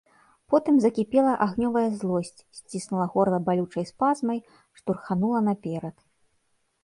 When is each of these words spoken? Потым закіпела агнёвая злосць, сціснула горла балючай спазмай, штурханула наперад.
Потым 0.51 0.75
закіпела 0.83 1.33
агнёвая 1.45 1.83
злосць, 1.99 2.41
сціснула 2.59 3.05
горла 3.15 3.39
балючай 3.49 3.85
спазмай, 3.91 4.39
штурханула 4.79 5.39
наперад. 5.49 5.95